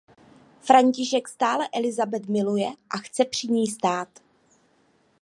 [0.59, 4.07] František stále Elisabeth miluje a chce při ní stát.